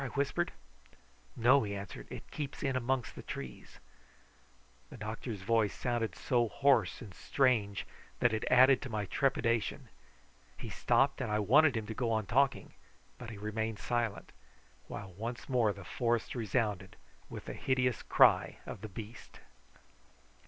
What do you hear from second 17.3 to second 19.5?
the hideous cry of the beast.